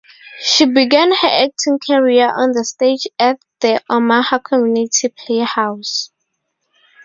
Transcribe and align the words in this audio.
She 0.43 0.65
began 0.65 1.11
her 1.13 1.27
acting 1.27 1.77
career 1.77 2.27
on 2.35 2.53
the 2.53 2.65
stage 2.65 3.05
at 3.19 3.39
the 3.59 3.83
Omaha 3.87 4.39
Community 4.39 5.09
Playhouse. 5.09 6.09